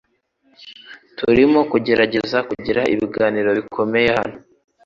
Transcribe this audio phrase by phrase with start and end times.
[1.17, 4.37] Turimo kugerageza kugira ibiganiro bikomeye hano